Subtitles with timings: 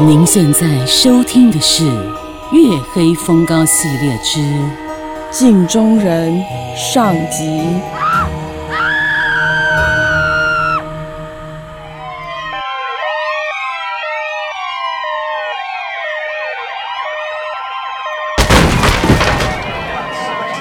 [0.00, 1.82] 您现在收听的是
[2.52, 4.38] 《月黑风高》系列之
[5.28, 6.32] 《镜中人》
[6.76, 7.60] 上集。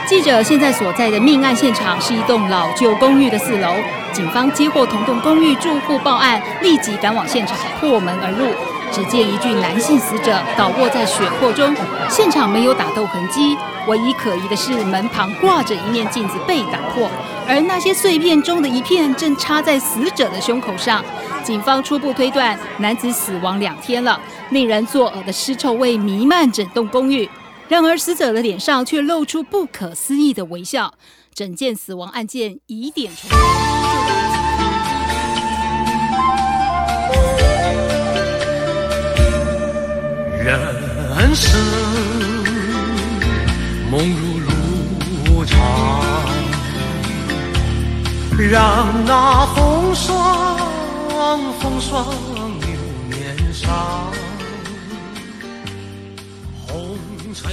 [0.07, 3.75] 记者现在所在的命案现场是一栋老旧公寓的四楼，
[4.11, 8.76] 警方接获同栋公寓住户报案，立即赶往现场，破门而入。
[8.91, 11.75] 只见一具男性死者倒卧在血泊中，
[12.09, 13.55] 现场没有打斗痕迹，
[13.87, 17.09] 唯一可疑的是门旁挂着一面镜子被打破，
[17.47, 21.03] 而那些碎片中的一片正插在死者的胸口上。
[21.43, 27.29] 警方初步推断，男子死亡两天了，令人作呕的尸臭味弥漫整栋公寓。
[27.69, 30.93] 然而，死者的脸上却露出不可思议的微笑。
[31.33, 33.66] 整件死亡案件疑点重重。
[40.47, 41.59] 人生
[43.91, 46.23] 梦如路长，
[48.49, 50.57] 让那风霜
[51.59, 52.07] 风霜
[52.61, 52.69] 留
[53.09, 54.09] 面上。
[56.65, 56.97] 红
[57.35, 57.51] 尘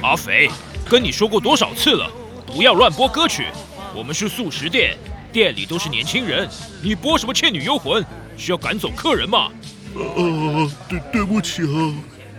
[0.00, 0.48] 阿肥，
[0.88, 2.08] 跟你说过多少次了，
[2.46, 3.48] 不要乱播歌曲。
[3.96, 4.96] 我们是素食店，
[5.32, 6.48] 店里都是年轻人，
[6.84, 8.00] 你播什么《倩女幽魂》？
[8.36, 9.48] 需要赶走客人吗？
[9.94, 11.94] 呃，对对不起啊。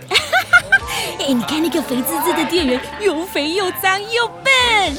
[1.19, 4.53] 哎，你看那个肥滋滋的店员，又肥又脏又笨。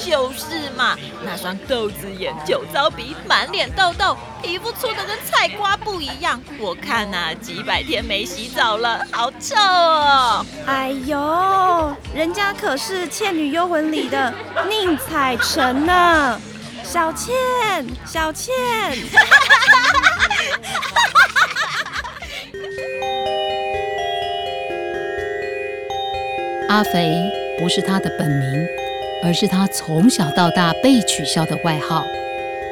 [0.05, 6.43] 就是嘛，那双豆子眼、酒糟鼻、满脸痘痘，皮肤粗的跟菜瓜不一样。
[6.59, 10.44] 我看呐，几百天没洗澡了，好臭哦。
[10.67, 14.34] 哎呦，人家可是《倩女幽魂》里的
[14.69, 16.41] 宁采臣呢，
[16.83, 17.34] 小倩，
[18.05, 18.53] 小倩。
[26.69, 27.15] 阿肥
[27.59, 28.66] 不是他的本名，
[29.22, 32.04] 而是他从小到大被取笑的外号。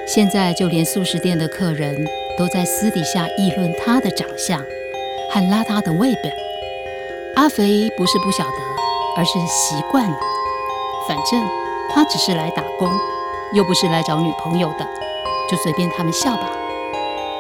[0.07, 2.05] 现在就连素食店的客人
[2.37, 4.61] 都在私底下议论他的长相
[5.31, 6.33] 和邋遢的外表。
[7.37, 8.59] 阿肥不是不晓得，
[9.17, 10.19] 而是习惯了。
[11.09, 11.49] 反正
[11.89, 12.91] 他只是来打工，
[13.53, 14.85] 又不是来找女朋友的，
[15.49, 16.51] 就随便他们笑吧。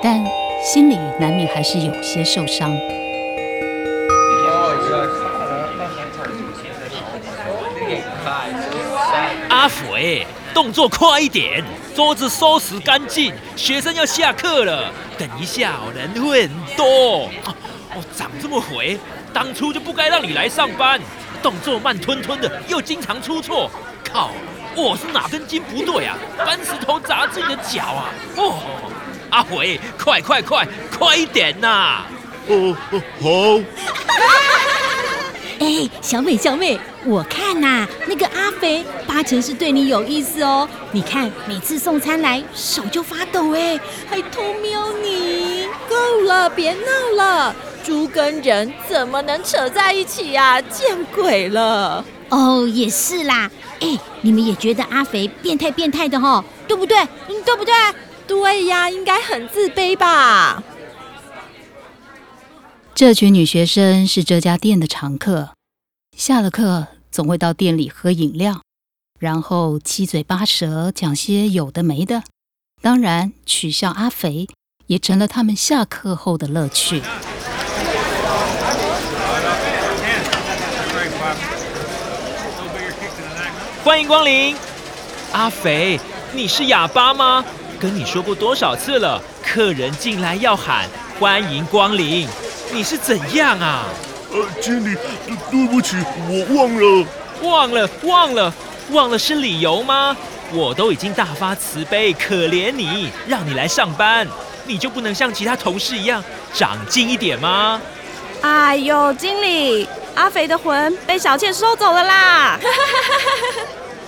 [0.00, 0.24] 但
[0.62, 2.72] 心里难免还是有些受伤。
[9.64, 11.64] 阿肥，动作快一点，
[11.96, 14.92] 桌子收拾干净，学生要下课了。
[15.16, 17.30] 等一下，人会很多。
[17.94, 18.98] 哦，长这么肥，
[19.32, 21.00] 当初就不该让你来上班。
[21.42, 23.70] 动作慢吞吞的，又经常出错。
[24.12, 24.32] 靠，
[24.76, 26.18] 我是哪根筋不对啊？
[26.36, 28.10] 搬石头砸自己的脚啊！
[28.36, 28.58] 哦，
[29.30, 32.02] 阿肥，快快快，快一点呐！
[32.48, 34.73] 哦哦，好。
[35.58, 40.68] 哎，小美小美，我看呐，那个阿肥八成是对你有意思哦。
[40.92, 43.78] 你看每次送餐来手就发抖，哎，
[44.08, 45.66] 还偷瞄你。
[45.88, 47.54] 够了，别闹了，
[47.84, 50.60] 猪跟人怎么能扯在一起呀？
[50.60, 52.04] 见鬼了！
[52.30, 53.50] 哦，也是啦。
[53.80, 56.96] 哎，你们也觉得阿肥变态变态的哈，对不对？
[57.28, 57.74] 嗯，对不对？
[58.26, 60.62] 对呀，应该很自卑吧。
[62.96, 65.50] 这群女学生是这家店的常客，
[66.16, 68.62] 下了课总会到店里喝饮料，
[69.18, 72.22] 然后七嘴八舌讲些有的没的。
[72.80, 74.46] 当然，取笑阿肥
[74.86, 77.02] 也成了他们下课后的乐趣。
[83.82, 84.56] 欢迎光临，
[85.32, 85.98] 阿肥，
[86.32, 87.44] 你是哑巴吗？
[87.80, 90.88] 跟你说过多少次了，客人进来要喊
[91.18, 92.28] 欢迎光临。
[92.74, 93.84] 你是怎样啊？
[94.32, 94.96] 呃，经理，
[95.28, 95.96] 对对不起，
[96.28, 97.06] 我忘了，
[97.40, 98.52] 忘了，忘了，
[98.90, 100.16] 忘了是理由吗？
[100.52, 104.26] 我都已经大发慈悲，可怜你，让你来上班，
[104.66, 106.22] 你就不能像其他同事一样
[106.52, 107.80] 长进一点吗？
[108.42, 112.58] 哎呦，经理，阿肥的魂被小倩收走了啦！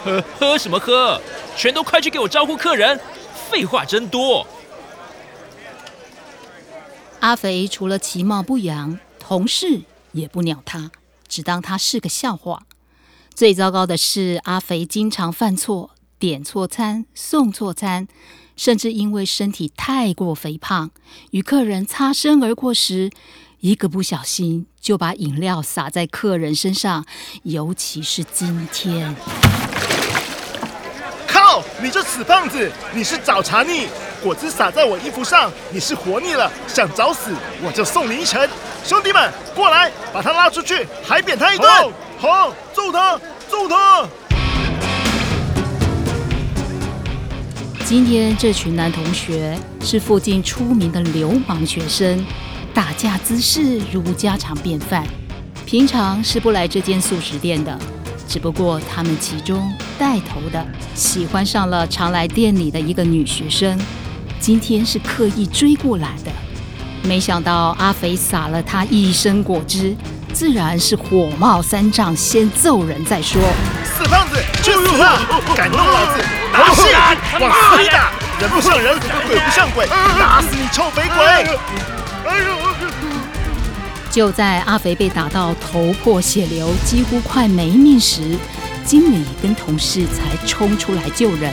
[0.04, 1.20] 喝喝什么喝？
[1.56, 2.98] 全都快去给我招呼客人！
[3.48, 4.44] 废话真多。
[7.26, 9.82] 阿肥除了其貌不扬，同事
[10.12, 10.92] 也不鸟他，
[11.26, 12.62] 只当他是个笑话。
[13.34, 15.90] 最糟糕的是，阿肥经常犯错，
[16.20, 18.06] 点错餐，送错餐，
[18.54, 20.92] 甚至因为身体太过肥胖，
[21.32, 23.10] 与客人擦身而过时，
[23.58, 27.04] 一个不小心就把饮料洒在客人身上。
[27.42, 29.16] 尤其是今天，
[31.36, 31.62] 靠！
[31.82, 33.88] 你这死胖子，你是找茬腻？
[34.22, 37.30] 果汁洒在我衣服上，你是活腻了，想找死，
[37.62, 38.48] 我就送你一程。
[38.82, 41.70] 兄弟们，过来，把他拉出去，还扁他一顿。
[42.18, 44.08] 好，揍他，揍他！
[47.84, 52.24] 今天这群男同学是附近出名的流氓学生，
[52.72, 55.06] 打架姿势如家常便饭。
[55.66, 57.78] 平常是不来这间素食店的，
[58.26, 63.78] 只不过他们其中带头的喜欢上了常来店里的一个女学生。
[64.38, 66.30] 今天是刻意追过来的，
[67.02, 69.96] 没想到阿肥洒了他一身果汁，
[70.32, 73.40] 自然是火冒三丈，先揍人再说。
[73.96, 75.18] 死胖子，去死吧！
[75.56, 76.22] 敢动老子，
[76.52, 77.42] 打死你！
[77.42, 78.12] 往死里打！
[78.38, 81.58] 人不像人，鬼不像鬼，打死你臭肥鬼！
[84.10, 88.38] 就在阿肥被打到头破血流，几乎快没命时，
[88.86, 91.52] 经理跟同事才冲出来救人。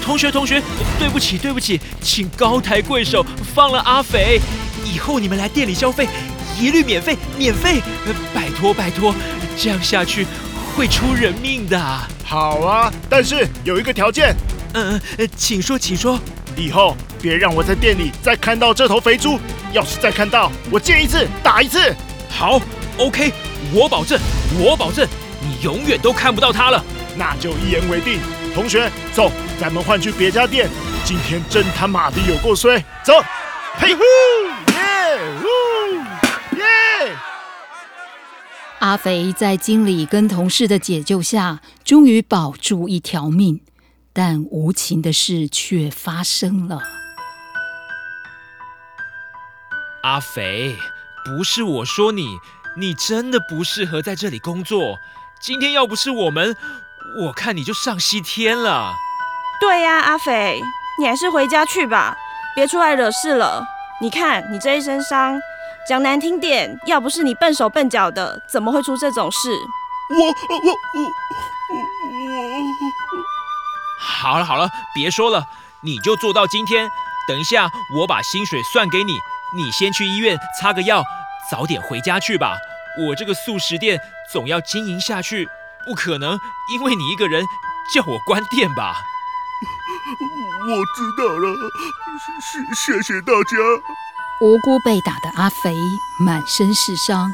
[0.00, 0.62] 同学，同学，
[0.98, 4.40] 对不起，对不起，请高抬贵手，放了阿肥。
[4.84, 6.08] 以后你们来店里消费，
[6.60, 7.82] 一律免费，免费！
[8.32, 9.12] 拜托，拜托，
[9.58, 10.24] 这样下去
[10.76, 11.78] 会出人命的。
[12.24, 14.34] 好啊，但是有一个条件。
[14.74, 16.18] 嗯嗯，请说，请说。
[16.56, 19.38] 以后别让我在店里再看到这头肥猪。
[19.72, 21.94] 要是再看到，我见一次打一次。
[22.28, 22.60] 好
[22.98, 23.32] ，OK，
[23.72, 24.18] 我保证，
[24.58, 25.06] 我保证，
[25.42, 26.82] 你永远都看不到他了。
[27.16, 28.20] 那就一言为定。
[28.54, 30.70] 同学，走，咱们换去别家店。
[31.04, 33.14] 今天真他妈的有够衰，走！
[33.74, 34.02] 嘿呼，
[34.72, 37.16] 耶呼，耶！
[38.78, 43.60] 阿肥在经理跟同事的解救下，终于保住一条命，
[44.12, 46.80] 但无情的事却发生了。
[50.02, 50.76] 阿肥，
[51.24, 52.36] 不是我说你，
[52.76, 54.98] 你真的不适合在这里工作。
[55.42, 56.56] 今天要不是我们。
[57.18, 58.94] 我看你就上西天了。
[59.60, 60.62] 对呀，阿肥，
[61.00, 62.16] 你还是回家去吧，
[62.54, 63.66] 别出来惹事了。
[64.00, 65.40] 你看你这一身伤，
[65.88, 69.50] 讲难听点，要不是你笨手笨脚的，怎么会出这种事？
[70.10, 71.10] 我我我我……
[73.98, 75.44] 好了好了，别说了，
[75.80, 76.88] 你就做到今天。
[77.26, 77.68] 等一下，
[77.98, 79.18] 我把薪水算给你，
[79.56, 81.02] 你先去医院擦个药，
[81.50, 82.56] 早点回家去吧。
[82.98, 84.00] 我这个素食店
[84.32, 85.48] 总要经营下去。
[85.84, 86.38] 不可能，
[86.72, 87.44] 因为你一个人
[87.92, 88.94] 叫我关店吧？
[90.68, 91.56] 我知道了，
[92.40, 93.56] 谢谢谢大家。
[94.40, 95.74] 无辜被打的阿肥
[96.20, 97.32] 满身是伤，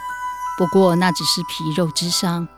[0.56, 2.48] 不过那只是皮肉之伤。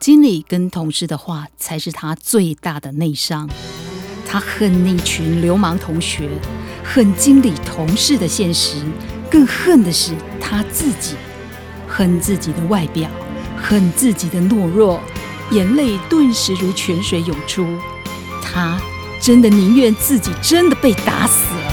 [0.00, 3.48] 经理跟同事的话才是他最大的内伤。
[4.28, 6.28] 他恨那群流氓同学，
[6.84, 8.84] 恨经理同事的现实，
[9.30, 11.16] 更恨的是他自己，
[11.98, 13.10] 恨自己的外表，
[13.60, 15.00] 恨自己的懦弱。
[15.50, 17.66] 眼泪顿时如泉水涌出，
[18.40, 18.78] 他
[19.20, 21.72] 真的宁愿自己真的被打死了。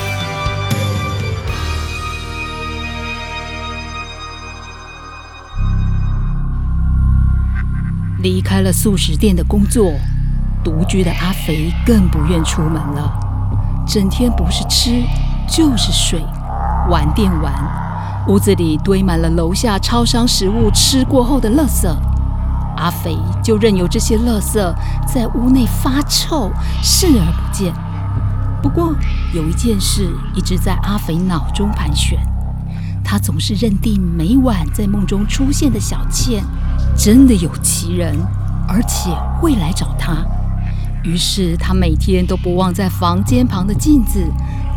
[8.23, 9.93] 离开了素食店的工作，
[10.63, 15.03] 独居的阿肥更不愿出门了，整天不是吃
[15.47, 16.19] 就是睡，
[16.89, 17.53] 玩电玩，
[18.27, 21.87] 屋子里堆满了楼下超商食物吃过后的垃圾。
[22.75, 24.59] 阿肥就任由这些垃圾
[25.07, 26.51] 在屋内发臭，
[26.83, 27.73] 视而不见。
[28.61, 28.93] 不过
[29.33, 32.19] 有一件事一直在阿肥脑中盘旋，
[33.03, 36.43] 他总是认定每晚在梦中出现的小倩
[36.97, 38.17] 真的有其人，
[38.67, 40.17] 而且会来找他。
[41.03, 44.25] 于是他每天都不忘在房间旁的镜子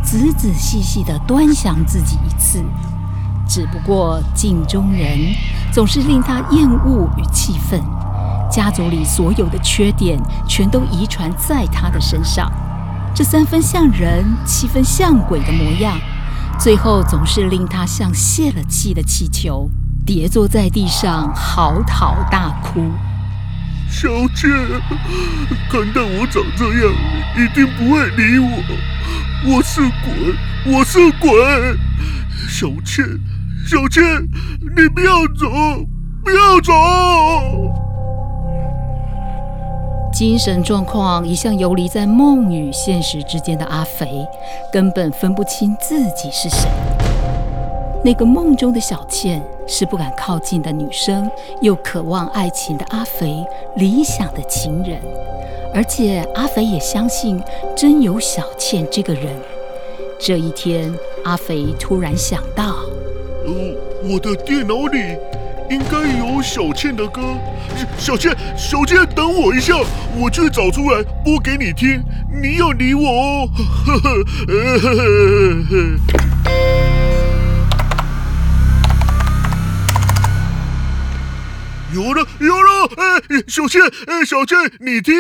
[0.05, 2.62] 仔仔细细地端详自己一次。
[3.49, 5.19] 只不过镜中人
[5.73, 7.83] 总是令他厌恶与气愤，
[8.50, 12.52] 家族里所有的缺点全都遗传在他的身上。
[13.14, 15.99] 这三分像人，七分像鬼的模样，
[16.61, 19.71] 最后总是令他像泄了气的气球，
[20.05, 22.93] 跌坐在地上嚎啕大哭。
[23.90, 24.50] 小倩，
[25.71, 26.95] 看到我长这样，
[27.38, 28.62] 一定不会理我。
[29.47, 31.31] 我是鬼，我是鬼，
[32.47, 33.05] 小倩。
[33.68, 34.02] 小倩，
[34.75, 35.46] 你不要走，
[36.25, 36.72] 不要走！
[40.10, 44.26] 精神状况一向游离在梦与现实之间的阿肥，
[44.72, 46.66] 根本分不清自己是谁。
[48.02, 53.44] 那个梦中的小倩是不敢靠近的女生，又渴望爱情的阿肥，
[53.76, 54.98] 理想的情人。
[55.75, 57.38] 而且阿肥也相信
[57.76, 59.38] 真有小倩这个人。
[60.18, 60.90] 这一天，
[61.26, 62.76] 阿肥突然想到：
[63.49, 63.75] 呃，
[64.05, 64.99] 我的电脑里
[65.71, 67.23] 应该有小倩的歌。
[67.97, 69.75] 小倩，小倩，等我一下，
[70.14, 72.02] 我去找出来播给你听。
[72.43, 73.49] 你要理我哦。
[81.95, 82.71] 有了，有了！
[82.99, 85.14] 哎，小倩，哎，小倩，你听。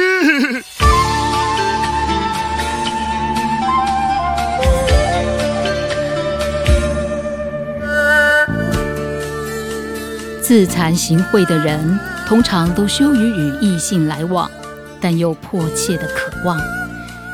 [10.48, 14.50] 自惭形秽的人，通常都羞于与异性来往，
[14.98, 16.58] 但又迫切的渴望。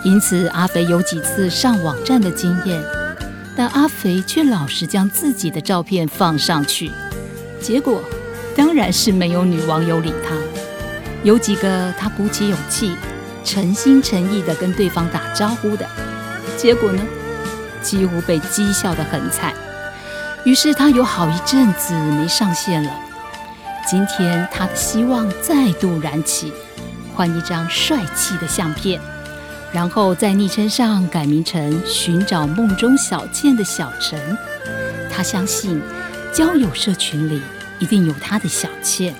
[0.03, 2.83] 因此，阿肥有几次上网站的经验，
[3.57, 6.91] 但阿肥却老是将自己的照片放上去，
[7.61, 8.03] 结果。
[8.57, 10.35] 当然是没有女网友理他，
[11.23, 12.97] 有几个他鼓起勇气、
[13.45, 15.87] 诚心诚意的跟对方打招呼的，
[16.57, 17.01] 结果呢，
[17.81, 19.55] 几乎被讥笑的很惨。
[20.43, 22.91] 于是他有好一阵子没上线了。
[23.89, 26.53] 今天他的希望再度燃起，
[27.15, 29.01] 换一张帅气的相片，
[29.73, 34.19] 然后在昵称上改名成“寻找梦中小倩”的小陈。
[35.13, 35.81] 他相信
[36.33, 37.41] 交友社群里。
[37.81, 39.13] 一定有他的小倩，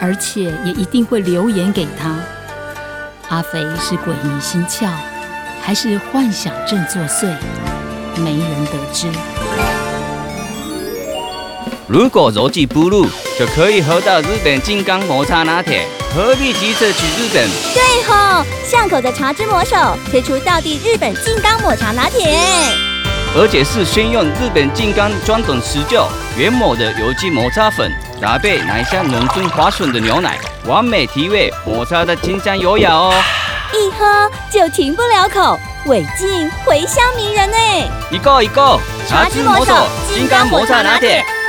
[0.00, 2.18] 而且也一定会留言给他。
[3.28, 4.90] 阿肥是鬼迷心窍，
[5.62, 7.32] 还是幻想症作祟？
[8.18, 9.08] 没人得知。
[11.86, 13.04] 如果柔技不入，
[13.38, 17.46] 就可以喝到日本金刚抹茶拿铁，何必急着去日本？
[17.74, 19.76] 对吼，巷口的茶之魔手
[20.10, 22.38] 推出道地日本金刚抹茶拿铁。
[23.36, 26.06] 而且是先用日本金刚专等持久
[26.38, 33.12] 原抹的有机抹茶粉，搭配奶香浓醇滑顺的牛奶，完美提味，抹茶的清香优雅哦。
[33.74, 37.56] 一喝就停不了口，尾劲回香迷人呢。
[38.10, 39.74] 一个一个，茶之魔手
[40.14, 41.22] 金刚抹茶拿铁，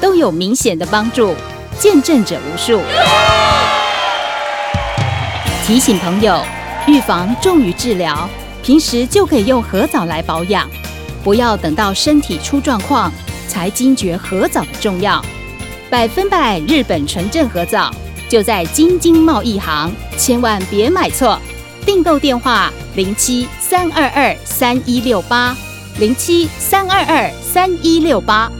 [0.00, 1.34] 都有明显的帮助，
[1.78, 2.80] 见证者无数。
[5.66, 6.42] 提醒朋友，
[6.86, 8.28] 预防重于治疗，
[8.62, 10.68] 平时就可以用核藻来保养。
[11.22, 13.12] 不要等到身体出状况
[13.46, 15.22] 才惊觉核藻的重要，
[15.90, 17.94] 百分百日本纯正核藻
[18.28, 21.38] 就在京津贸易行，千万别买错。
[21.84, 25.56] 订购电话零七三二二三一六八
[25.98, 28.50] 零七三二二三一六八。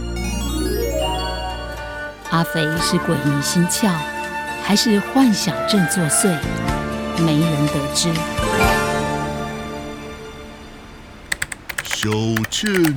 [2.30, 3.90] 阿肥是鬼迷心窍，
[4.62, 6.32] 还是幻想症作祟？
[7.18, 8.08] 没人得知。
[11.82, 12.08] 小
[12.49, 12.94] 倩，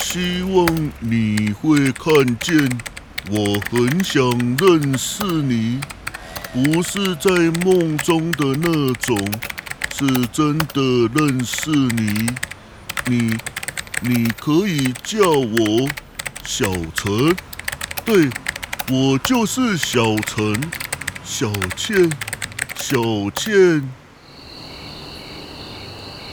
[0.00, 0.66] 希望
[0.98, 2.68] 你会看见，
[3.30, 4.28] 我很想
[4.58, 5.80] 认识你，
[6.52, 7.30] 不是在
[7.64, 9.16] 梦中的那种，
[9.96, 10.82] 是真的
[11.14, 12.28] 认识你。
[13.06, 13.36] 你，
[14.00, 15.88] 你可以叫我
[16.44, 17.36] 小陈，
[18.04, 18.28] 对，
[18.90, 20.60] 我就是小陈，
[21.24, 22.10] 小倩，
[22.76, 23.00] 小
[23.34, 23.82] 倩。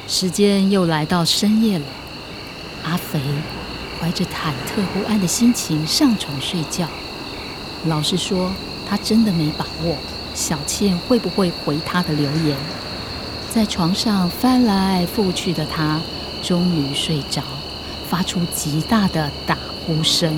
[0.05, 1.85] 时间又来到深夜了。
[2.83, 3.21] 阿肥
[3.97, 6.89] 怀着忐忑不安的心情上床睡觉。
[7.85, 8.51] 老实说，
[8.85, 9.95] 他真的没把握
[10.33, 12.57] 小倩会不会回他的留言。
[13.49, 16.01] 在床上翻来覆去的他，
[16.43, 17.41] 终于睡着，
[18.09, 20.37] 发出极大的打呼声。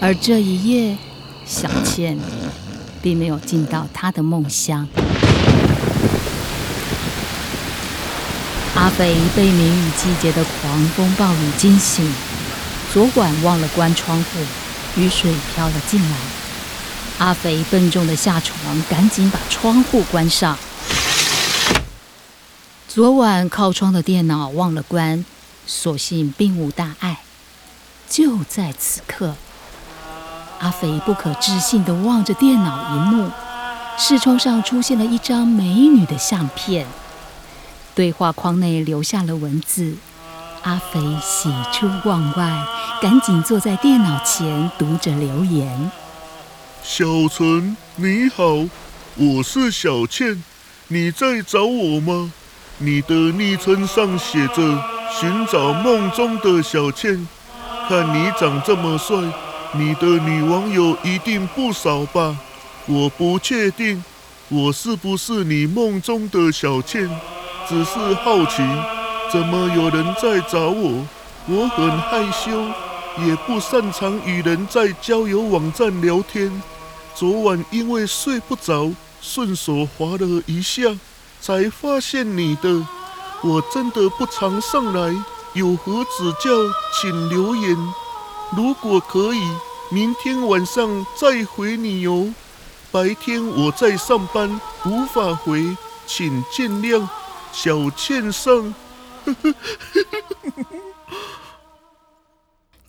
[0.00, 0.96] 而这一夜，
[1.44, 2.16] 小倩
[3.02, 4.86] 并没有进到他的梦乡。
[8.76, 12.08] 阿肥被梅雨季节的狂风暴雨惊醒，
[12.92, 14.38] 昨晚忘了关窗户，
[14.96, 16.16] 雨水飘了进来。
[17.18, 18.56] 阿肥笨重的下床，
[18.88, 20.56] 赶紧把窗户关上。
[22.86, 25.24] 昨晚靠窗的电脑忘了关，
[25.66, 27.22] 所幸并无大碍。
[28.08, 29.34] 就在此刻，
[30.60, 33.30] 阿肥不可置信地望着电脑荧幕，
[33.96, 36.86] 视窗上出现了一张美女的相片，
[37.94, 39.96] 对话框内留下了文字。
[40.62, 42.66] 阿肥喜出望外，
[43.00, 45.90] 赶紧坐在电脑前读着留言。
[46.82, 48.66] 小陈，你好，
[49.14, 50.42] 我是小倩，
[50.88, 52.32] 你在找我吗？
[52.78, 54.84] 你的昵称上写着
[55.18, 57.26] “寻找梦中的小倩”，
[57.88, 59.16] 看你长这么帅，
[59.72, 62.36] 你的女网友一定不少吧？
[62.86, 64.02] 我不确定
[64.48, 67.08] 我是不是你梦中的小倩，
[67.68, 68.62] 只是好奇，
[69.30, 71.06] 怎么有人在找我？
[71.46, 72.66] 我很害羞，
[73.26, 76.62] 也不擅长与人在交友网站聊天。
[77.14, 80.96] 昨晚因为睡不着，顺手滑了一下，
[81.40, 82.86] 才发现你的。
[83.42, 85.14] 我真的不常上来，
[85.52, 86.50] 有何指教，
[86.98, 87.76] 请留言。
[88.56, 89.40] 如果可以，
[89.90, 92.32] 明天晚上再回你哦。
[92.90, 95.76] 白天我在上班，无法回，
[96.06, 97.06] 请见谅。
[97.52, 98.74] 小倩上。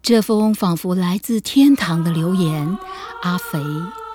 [0.02, 2.78] 这封仿佛来自天堂的留言，
[3.22, 3.60] 阿肥。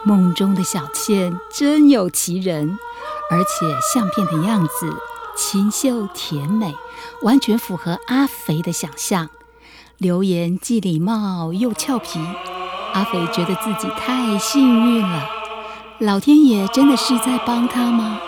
[0.07, 2.79] 梦中的小倩真有其人，
[3.31, 4.95] 而且相片的样子
[5.35, 6.77] 清秀甜美，
[7.23, 9.31] 完全符合阿肥的想象。
[9.99, 12.19] 留言既礼貌又俏皮，
[12.93, 15.25] 阿肥觉得自己太幸运了。
[16.01, 18.19] 老天爷真的是在帮他吗？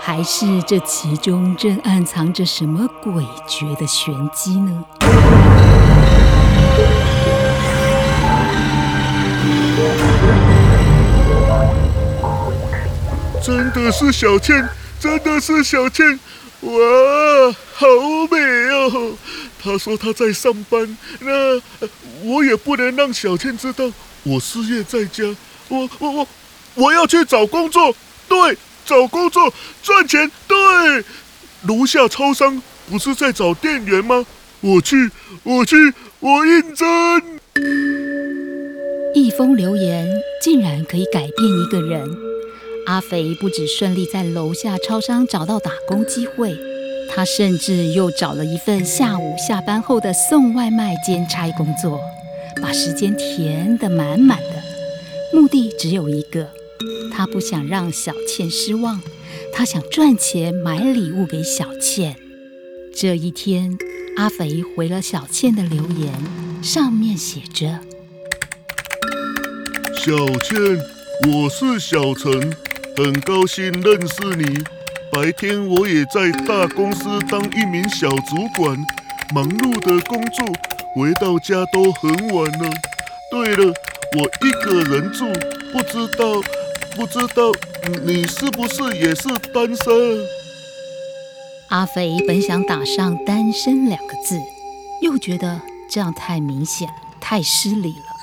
[0.00, 4.84] 还是这其中正暗藏着什么诡谲的玄机呢？
[13.40, 16.18] 真的是小倩，真的是小倩，
[16.62, 16.72] 哇，
[17.74, 17.86] 好
[18.30, 18.38] 美
[18.70, 19.12] 哦！
[19.64, 21.58] 他说他在上班，那
[22.22, 23.90] 我也不能让小倩知道
[24.24, 25.24] 我失业在家。
[25.68, 26.28] 我我我
[26.74, 27.96] 我要去找工作，
[28.28, 30.56] 对，找工作赚钱，对。
[31.66, 34.26] 楼下超商不是在找店员吗？
[34.60, 35.10] 我去，
[35.42, 36.86] 我去，我应征。
[39.14, 40.06] 一封留言
[40.42, 42.06] 竟然可以改变一个人。
[42.86, 46.54] 阿肥不止顺利在楼下超商找到打工机会，
[47.14, 52.00] 他甚至又找了一份下午下班后的送外卖兼差工作，
[52.60, 54.62] 把时间填得满满的。
[55.32, 56.48] 目的只有一个，
[57.12, 59.00] 他不想让小倩失望，
[59.52, 62.16] 他想赚钱买礼物给小倩。
[62.92, 63.78] 这一天，
[64.16, 66.12] 阿肥回了小倩的留言，
[66.62, 67.78] 上面写着
[69.94, 70.58] ：“小倩，
[71.28, 72.52] 我是小陈。”
[72.96, 74.62] 很高兴认识你。
[75.14, 78.76] 白天我也在大公司当一名小主管，
[79.32, 80.44] 忙碌的工作，
[80.92, 82.68] 回到家都很晚了。
[83.30, 83.72] 对了，
[84.18, 85.32] 我一个人住，
[85.72, 86.42] 不知道，
[86.96, 87.52] 不知道
[88.04, 89.94] 你是不是也是单身？
[91.68, 94.40] 阿肥本想打上“单身”两个字，
[95.00, 96.88] 又觉得这样太明显，
[97.20, 98.16] 太失礼了。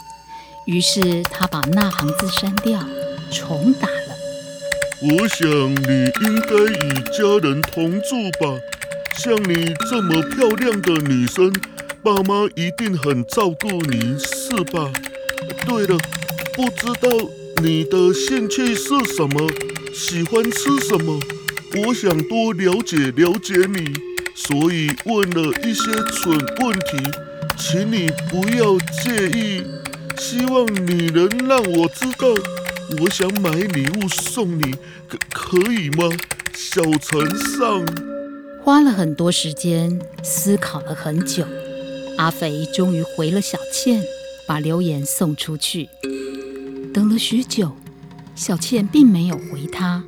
[0.65, 2.84] 于是他把那行字删掉，
[3.32, 3.88] 重打。
[5.03, 8.59] 我想你应该与家人同住吧。
[9.17, 11.51] 像你这么漂亮的女生，
[12.03, 14.91] 爸妈一定很照顾你，是吧？
[15.65, 15.97] 对了，
[16.53, 17.09] 不知道
[17.63, 19.49] 你的兴趣是什么，
[19.91, 21.19] 喜欢吃什么？
[21.77, 23.93] 我想多了解了解你，
[24.35, 27.11] 所以问了一些蠢问题，
[27.57, 29.63] 请你不要介意。
[30.17, 32.61] 希望你能让我知道。
[32.99, 34.75] 我想买礼物送你，
[35.08, 36.10] 可可以吗？
[36.54, 37.86] 小陈上
[38.63, 41.45] 花了很多时间思考了很久，
[42.17, 44.04] 阿肥终于回了小倩，
[44.45, 45.88] 把留言送出去。
[46.93, 47.71] 等了许久，
[48.36, 50.04] 小倩并没有回他。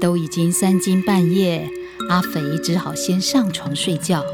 [0.00, 1.68] 都已经三更半夜，
[2.08, 4.24] 阿肥只好先上床睡觉。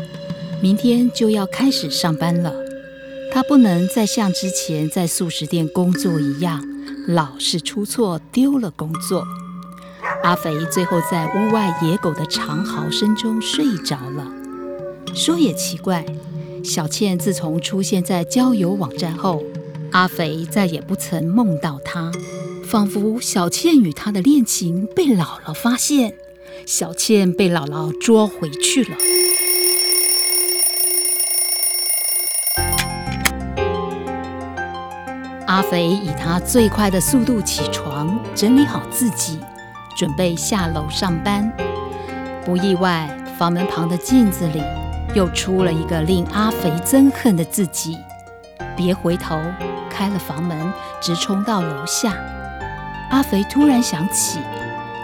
[0.60, 2.54] 明天就要开始上班了，
[3.32, 6.62] 他不能再像之前在素食店工作一样。
[7.06, 9.24] 老是出错，丢了工作。
[10.22, 14.26] 阿肥最后在屋外野狗的长嚎声中睡着了。
[15.14, 16.04] 说也奇怪，
[16.64, 19.42] 小倩自从出现在交友网站后，
[19.92, 22.12] 阿肥再也不曾梦到她，
[22.64, 26.14] 仿佛小倩与他的恋情被姥姥发现，
[26.66, 28.96] 小倩被姥姥捉回去了。
[35.58, 39.40] 阿肥以他最快的速度起床，整理好自己，
[39.96, 41.52] 准备下楼上班。
[42.44, 44.62] 不意外，房门旁的镜子里
[45.14, 47.98] 又出了一个令阿肥憎恨的自己。
[48.76, 49.36] 别回头，
[49.90, 52.14] 开了房门，直冲到楼下。
[53.10, 54.38] 阿肥突然想起，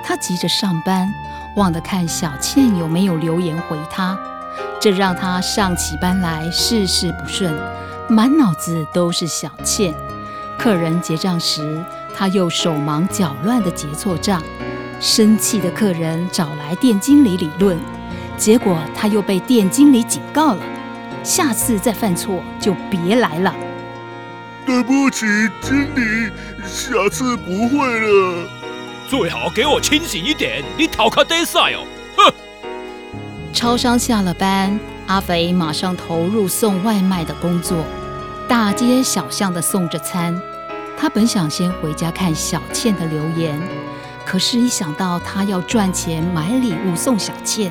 [0.04, 1.12] 他急着上班，
[1.56, 4.16] 忘了看小倩有没有留言回他，
[4.80, 7.52] 这让他上起班来事事不顺，
[8.08, 9.92] 满脑子都是小倩。
[10.58, 14.42] 客人结账时，他又手忙脚乱地结错账。
[15.00, 17.78] 生气的客人找来店经理理论，
[18.38, 20.62] 结果他又被店经理警告了：
[21.22, 23.54] 下次再犯错就别来了。
[24.64, 25.26] 对不起，
[25.60, 26.30] 经理，
[26.64, 28.48] 下次不会了。
[29.06, 31.84] 最好给我清醒一点，你逃开得赛哦！
[32.16, 32.32] 哼！
[33.52, 37.84] 超商下了班，阿肥马上投入送外卖的工作。
[38.48, 40.38] 大街小巷的送着餐，
[40.98, 43.60] 他本想先回家看小倩的留言，
[44.24, 47.70] 可是，一想到他要赚钱买礼物送小倩，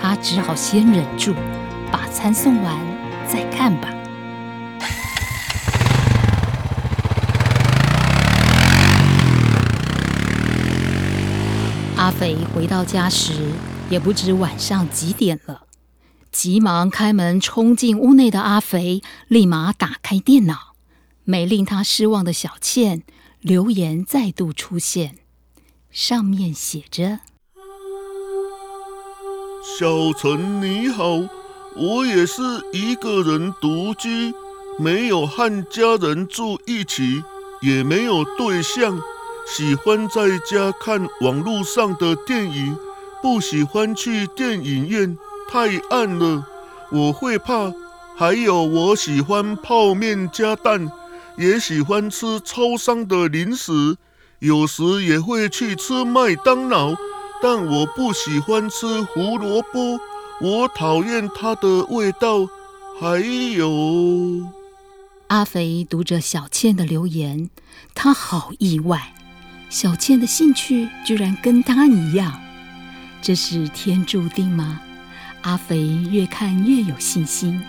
[0.00, 1.34] 他只好先忍住，
[1.90, 2.76] 把餐送完
[3.26, 3.88] 再看吧。
[11.96, 13.32] 阿肥回到家时，
[13.88, 15.62] 也不知晚上几点了。
[16.32, 20.74] 急忙开门冲进屋内的阿肥，立马打开电脑。
[21.24, 23.02] 没令他失望的小倩
[23.40, 25.18] 留言再度出现，
[25.90, 27.20] 上面写着
[29.78, 31.20] ：“小陈你好，
[31.76, 34.32] 我也是一个人独居，
[34.78, 37.22] 没有和家人住一起，
[37.60, 39.00] 也没有对象，
[39.46, 42.76] 喜欢在家看网络上的电影，
[43.22, 45.16] 不喜欢去电影院。”
[45.50, 46.46] 太暗了，
[46.90, 47.72] 我会怕。
[48.16, 50.90] 还有，我喜欢泡面加蛋，
[51.36, 53.96] 也喜欢吃超商的零食，
[54.38, 56.94] 有时也会去吃麦当劳。
[57.42, 59.98] 但我不喜欢吃胡萝卜，
[60.42, 62.46] 我讨厌它的味道。
[63.00, 63.18] 还
[63.54, 64.46] 有，
[65.28, 67.48] 阿肥读着小倩的留言，
[67.94, 69.14] 他好意外，
[69.70, 72.38] 小倩的兴趣居然跟他一样，
[73.22, 74.82] 这是天注定吗？
[75.42, 75.78] 阿肥
[76.10, 77.60] 越看越有信心，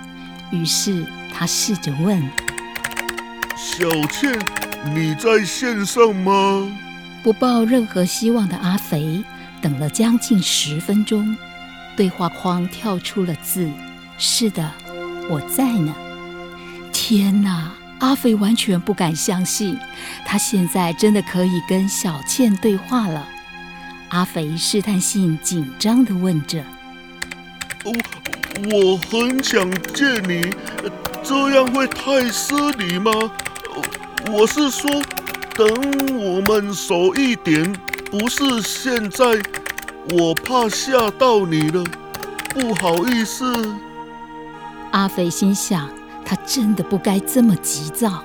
[0.51, 2.21] 于是他试着问
[3.55, 4.37] ：“小倩，
[4.93, 6.69] 你在线上吗？”
[7.23, 9.23] 不抱任何希望的阿肥
[9.61, 11.37] 等了将近十分钟，
[11.95, 13.69] 对话框跳出了字
[14.17, 14.71] ：“是的，
[15.29, 15.95] 我在呢。”
[16.91, 17.71] 天哪！
[17.99, 19.77] 阿肥完全不敢相信，
[20.25, 23.27] 他现在真的可以跟小倩对话了。
[24.09, 26.65] 阿肥试探性紧张地问着。
[27.83, 27.91] 我
[28.71, 30.53] 我很想见你，
[31.23, 33.11] 这样会太失礼吗？
[34.31, 34.89] 我是说，
[35.55, 35.67] 等
[36.15, 37.73] 我们熟一点，
[38.11, 39.25] 不是现在。
[40.17, 41.83] 我怕吓到你了，
[42.49, 43.75] 不好意思。
[44.91, 45.89] 阿飞心想，
[46.25, 48.23] 他真的不该这么急躁。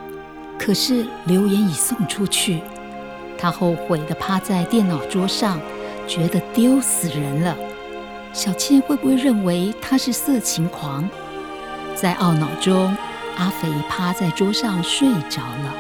[0.59, 2.63] 可是留言已送出去，
[3.37, 5.61] 他后悔的趴在电脑桌上，
[6.07, 7.57] 觉得丢死人了。
[8.37, 11.09] 小倩会不会认为他是色情狂？
[11.95, 12.95] 在懊恼中，
[13.39, 15.73] 阿肥趴在桌上睡着了。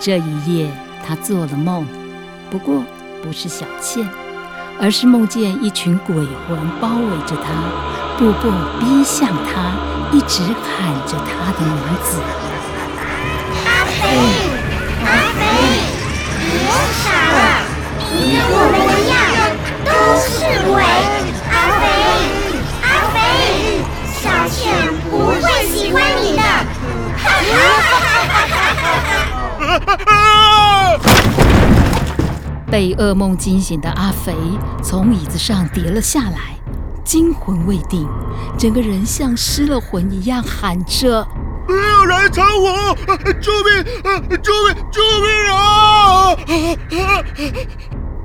[0.00, 0.68] 这一夜，
[1.06, 1.86] 他做了梦，
[2.50, 2.82] 不过
[3.22, 4.04] 不是小倩，
[4.80, 7.46] 而是梦见一群鬼魂包围着他，
[8.18, 9.76] 步步逼向他，
[10.10, 12.18] 一直喊着他的名字
[13.64, 14.02] ：“阿肥，
[15.04, 15.06] 阿
[15.38, 15.40] 肥，
[16.40, 16.66] 别
[16.98, 17.38] 傻了，
[18.10, 19.14] 你跟我们一样，
[19.84, 19.88] 都
[20.18, 20.34] 是
[20.68, 20.82] 鬼。”
[32.70, 34.34] 被噩梦惊醒的阿肥
[34.82, 36.56] 从椅子上跌了下来，
[37.04, 38.08] 惊魂未定，
[38.58, 41.24] 整个人像失了魂一样喊着
[41.66, 42.96] ：“不要来吵我！
[43.40, 43.84] 救命！
[44.42, 44.74] 救命！
[44.90, 46.34] 救命啊！”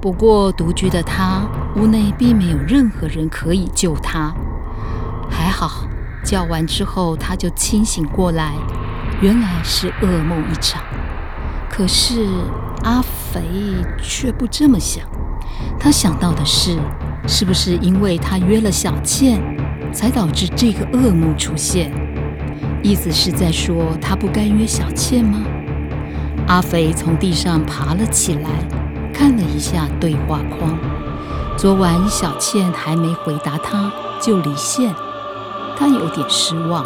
[0.01, 1.43] 不过独居的他，
[1.75, 4.33] 屋内并没有任何人可以救他。
[5.29, 5.83] 还好，
[6.23, 8.55] 叫完之后他就清醒过来，
[9.21, 10.81] 原来是噩梦一场。
[11.69, 12.25] 可是
[12.83, 13.41] 阿肥
[14.01, 15.05] 却不这么想，
[15.79, 16.77] 他想到的是，
[17.27, 19.41] 是不是因为他约了小倩，
[19.93, 21.91] 才导致这个噩梦出现？
[22.81, 25.39] 意思是在说他不该约小倩吗？
[26.47, 28.49] 阿肥从地上爬了起来，
[29.13, 30.77] 看了一下对话框。
[31.57, 34.93] 昨晚小倩还没回答他，就离线，
[35.77, 36.85] 他有点失望，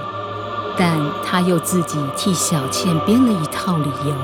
[0.77, 4.14] 但他又自己替小倩编了一套理由。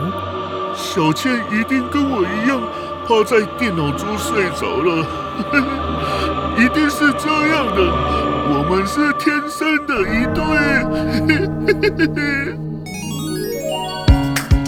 [0.77, 2.61] 小倩一定跟我一样
[3.07, 5.07] 趴在电脑桌睡着了，
[6.57, 7.79] 一定是这样的，
[8.51, 10.40] 我们是天生的一对。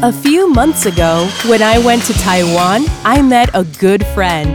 [0.02, 4.48] A few months ago, when I went to Taiwan, I met a good friend.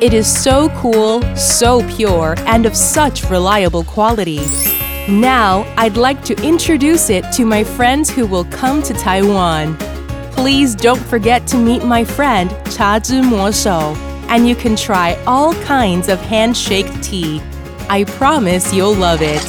[0.00, 4.40] It is so cool, so pure, and of such reliable quality.
[5.08, 9.76] Now, I'd like to introduce it to my friends who will come to Taiwan.
[10.32, 13.96] Please don't forget to meet my friend Cha Zhi Mo Shou,
[14.28, 17.40] and you can try all kinds of handshake tea.
[17.88, 19.40] I promise you'll love it.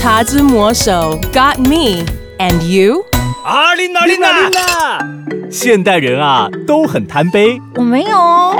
[0.00, 2.04] Cha Zhi Mo Shou got me,
[2.38, 3.04] and you?
[3.44, 5.50] 啊，琳娜，琳娜，琳娜！
[5.50, 8.56] 现代人啊，都很贪杯，我没有哦，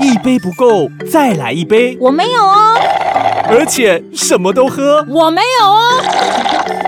[0.00, 2.74] 一杯不够，再来一杯，我没有哦，
[3.47, 5.81] 而且什么都喝，我没有哦。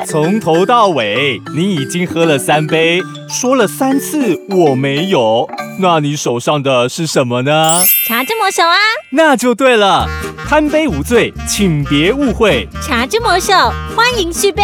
[0.05, 5.47] 从头到尾，你已经喝了三杯，说了三次我没有，
[5.79, 7.83] 那你手上的是什么呢？
[8.07, 8.77] 茶之魔手啊，
[9.11, 10.07] 那就对了，
[10.47, 12.67] 贪杯无罪，请别误会。
[12.81, 13.53] 茶之魔手，
[13.95, 14.63] 欢迎续杯。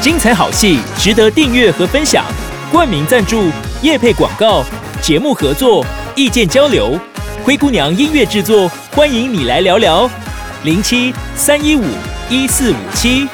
[0.00, 2.24] 精彩好戏值得订阅和分享，
[2.72, 3.50] 冠名赞助、
[3.82, 4.64] 夜配广告、
[5.02, 5.84] 节目合作、
[6.14, 6.96] 意见交流，
[7.42, 10.08] 灰姑娘音乐制作，欢迎你来聊聊，
[10.62, 11.82] 零七三一五
[12.30, 13.26] 一四五七。